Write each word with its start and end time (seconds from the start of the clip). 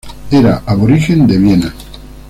Era 0.31 0.63
aborigen 0.65 1.27
de 1.27 1.37
Viena. 1.37 1.71